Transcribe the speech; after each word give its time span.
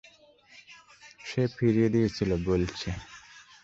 সে 1.25 1.41
ফিরিয়ে 1.55 1.89
দিয়েছিল 1.95 2.29
বলছে। 2.47 2.89